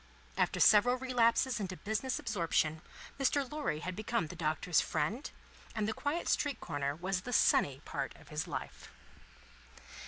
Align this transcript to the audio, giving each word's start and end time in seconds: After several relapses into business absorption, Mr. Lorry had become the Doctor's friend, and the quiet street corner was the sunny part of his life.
After 0.35 0.59
several 0.59 0.97
relapses 0.97 1.59
into 1.59 1.77
business 1.77 2.17
absorption, 2.17 2.81
Mr. 3.19 3.47
Lorry 3.51 3.81
had 3.81 3.95
become 3.95 4.25
the 4.25 4.35
Doctor's 4.35 4.81
friend, 4.81 5.29
and 5.75 5.87
the 5.87 5.93
quiet 5.93 6.27
street 6.27 6.59
corner 6.59 6.95
was 6.95 7.21
the 7.21 7.31
sunny 7.31 7.83
part 7.85 8.15
of 8.15 8.29
his 8.29 8.47
life. 8.47 8.89